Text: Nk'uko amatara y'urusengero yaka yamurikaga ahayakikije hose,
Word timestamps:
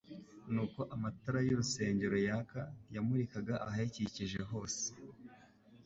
Nk'uko 0.51 0.79
amatara 0.95 1.39
y'urusengero 1.47 2.17
yaka 2.27 2.61
yamurikaga 2.95 3.53
ahayakikije 3.65 4.39
hose, 4.51 4.85